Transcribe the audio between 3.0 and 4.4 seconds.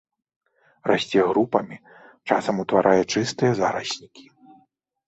чыстыя зараснікі.